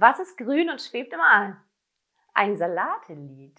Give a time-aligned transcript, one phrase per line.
[0.00, 1.56] Was ist grün und schwebt im All?
[2.34, 3.58] Ein Salatelied.